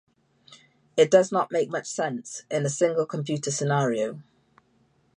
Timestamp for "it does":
0.97-1.31